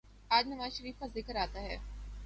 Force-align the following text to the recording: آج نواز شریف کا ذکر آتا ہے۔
آج 0.29 0.47
نواز 0.47 0.71
شریف 0.73 0.99
کا 0.99 1.07
ذکر 1.15 1.35
آتا 1.35 1.61
ہے۔ 1.61 1.77